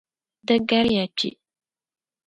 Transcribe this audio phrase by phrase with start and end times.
[0.45, 1.29] Di gariya kpe.